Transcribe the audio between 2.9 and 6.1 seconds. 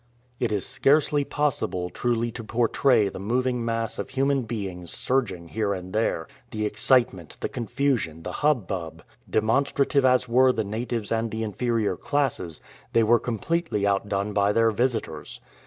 the moving mass of human beings surging here and